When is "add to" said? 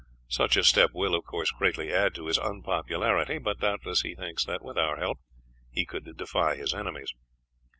1.93-2.25